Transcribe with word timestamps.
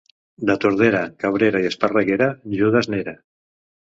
De 0.49 0.53
Tordera, 0.63 1.01
Cabrera 1.25 1.61
i 1.65 1.69
Esparreguera, 1.71 2.31
Judes 2.57 2.89
n'era. 2.95 3.17